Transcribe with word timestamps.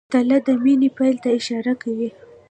تله 0.13 0.37
د 0.45 0.47
مني 0.63 0.89
پیل 0.97 1.15
ته 1.23 1.29
اشاره 1.37 1.73
کوي. 1.81 2.09